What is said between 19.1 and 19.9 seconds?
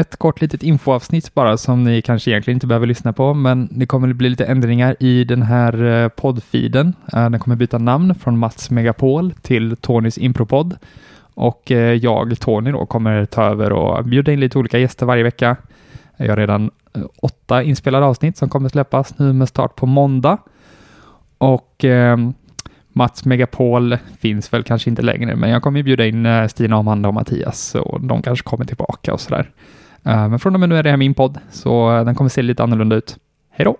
nu med start på